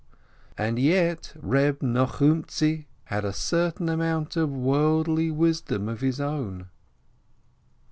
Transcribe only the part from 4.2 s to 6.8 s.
of worldly wisdom of his own.